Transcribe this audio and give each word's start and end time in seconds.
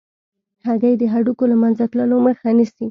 هګۍ 0.67 0.93
د 0.97 1.03
هډوکو 1.13 1.43
له 1.51 1.55
منځه 1.61 1.83
تلو 1.91 2.17
مخه 2.25 2.49
نیسي. 2.57 2.79